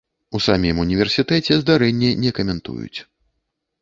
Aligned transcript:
У 0.37 0.39
самім 0.45 0.79
універсітэце 0.85 1.53
здарэнне 1.65 2.11
не 2.25 2.31
каментуюць. 2.41 2.99